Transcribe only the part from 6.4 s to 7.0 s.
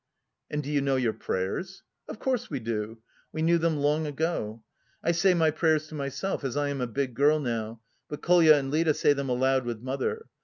as I am a